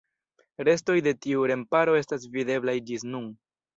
Restoj 0.69 0.95
de 1.07 1.13
tiu 1.25 1.45
remparo 1.51 1.95
estas 2.01 2.27
videblaj 2.39 2.77
ĝis 2.89 3.07
nun. 3.15 3.29